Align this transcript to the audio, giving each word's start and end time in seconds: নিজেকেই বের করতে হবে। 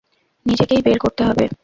নিজেকেই 0.45 0.81
বের 0.81 0.97
করতে 0.97 1.21
হবে। 1.23 1.45